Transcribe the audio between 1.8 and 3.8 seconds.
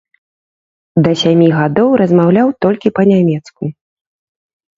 размаўляў толькі па-нямецку.